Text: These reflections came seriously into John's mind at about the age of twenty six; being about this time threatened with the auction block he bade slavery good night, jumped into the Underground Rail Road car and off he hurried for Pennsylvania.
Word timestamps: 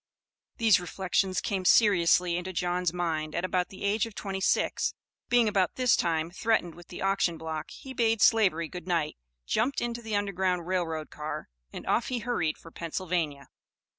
These 0.57 0.79
reflections 0.79 1.41
came 1.41 1.63
seriously 1.63 2.35
into 2.35 2.51
John's 2.53 2.91
mind 2.91 3.35
at 3.35 3.45
about 3.45 3.69
the 3.69 3.83
age 3.83 4.07
of 4.07 4.15
twenty 4.15 4.41
six; 4.41 4.95
being 5.29 5.47
about 5.47 5.75
this 5.75 5.95
time 5.95 6.31
threatened 6.31 6.73
with 6.73 6.87
the 6.87 7.03
auction 7.03 7.37
block 7.37 7.69
he 7.69 7.93
bade 7.93 8.19
slavery 8.19 8.67
good 8.67 8.87
night, 8.87 9.15
jumped 9.45 9.79
into 9.79 10.01
the 10.01 10.15
Underground 10.15 10.65
Rail 10.65 10.87
Road 10.87 11.11
car 11.11 11.49
and 11.71 11.85
off 11.85 12.07
he 12.07 12.17
hurried 12.17 12.57
for 12.57 12.71
Pennsylvania. 12.71 13.49